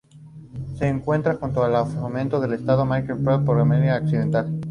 [0.79, 4.49] Se encuentra junto a la frontera con el estado de Mecklemburgo-Pomerania Occidental.